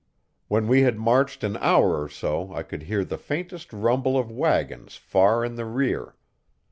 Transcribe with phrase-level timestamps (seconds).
[0.47, 4.31] When we had marched an hour or so I could hear the faint rumble of
[4.31, 6.15] wagons far in the rear.